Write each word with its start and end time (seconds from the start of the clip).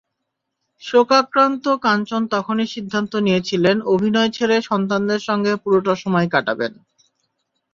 শোকাক্রান্ত 0.83 1.65
কাঞ্চন 1.83 2.21
তখনই 2.27 2.67
সিদ্ধান্ত 2.67 3.13
নিয়েছিলেন 3.17 3.77
অভিনয় 3.93 4.31
ছেড়ে 4.31 4.57
সন্তানদের 4.69 5.21
সঙ্গে 5.27 5.51
পুরোটা 5.63 5.93
সময় 6.03 6.27
কাটাবেন। 6.33 6.73